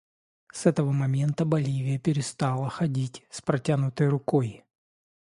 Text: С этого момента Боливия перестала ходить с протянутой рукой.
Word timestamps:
С 0.51 0.65
этого 0.65 0.91
момента 0.91 1.45
Боливия 1.45 1.99
перестала 1.99 2.71
ходить 2.71 3.21
с 3.29 3.39
протянутой 3.39 4.07
рукой. 4.09 4.65